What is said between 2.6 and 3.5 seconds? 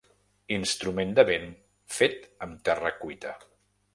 terra cuita.